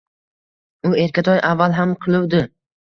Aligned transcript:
U 0.89 0.91
erkatoy 1.03 1.43
avval 1.53 1.81
ham 1.81 1.97
qiluvdi. 2.07 2.47